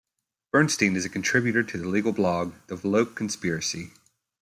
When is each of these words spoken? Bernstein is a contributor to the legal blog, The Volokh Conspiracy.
Bernstein 0.51 0.95
is 0.95 1.05
a 1.05 1.09
contributor 1.09 1.61
to 1.61 1.77
the 1.77 1.87
legal 1.87 2.11
blog, 2.11 2.55
The 2.65 2.75
Volokh 2.75 3.13
Conspiracy. 3.13 3.91